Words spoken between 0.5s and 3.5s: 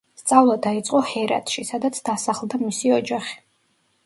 დაიწყო ჰერათში, სადაც დასახლდა მისი ოჯახი.